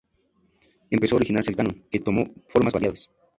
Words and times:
Empezó 0.89 1.13
a 1.13 1.17
originarse 1.17 1.51
el 1.51 1.57
canon, 1.57 1.85
que 1.91 1.99
tomó 1.99 2.25
formas 2.49 2.73
variadas. 2.73 3.11